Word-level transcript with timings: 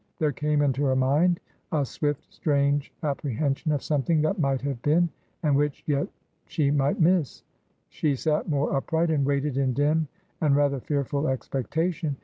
There 0.17 0.31
came 0.31 0.63
into 0.63 0.83
her 0.85 0.95
mind 0.95 1.39
a 1.71 1.85
swift, 1.85 2.33
strange 2.33 2.91
appre 3.03 3.37
hension 3.37 3.71
of 3.71 3.83
something 3.83 4.19
that 4.23 4.39
might 4.39 4.61
have 4.61 4.81
been 4.81 5.09
and 5.43 5.55
which 5.55 5.83
yet 5.85 6.07
she 6.47 6.71
might 6.71 6.99
miss. 6.99 7.43
She 7.89 8.15
sat 8.15 8.49
more 8.49 8.75
upright 8.75 9.11
and 9.11 9.23
waited 9.23 9.57
in 9.57 9.73
dim 9.73 10.07
and 10.41 10.55
rather 10.55 10.79
fearful 10.79 11.27
expectation. 11.27 12.15